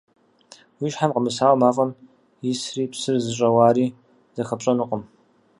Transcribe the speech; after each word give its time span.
Уи 0.81 0.89
щхьэм 0.93 1.11
къэмысауэ 1.13 1.57
мафӀэм 1.61 1.89
исри 2.51 2.83
псыр 2.91 3.15
зыщӀэуари 3.23 3.87
зыхэпщӀэнукъым. 4.35 5.03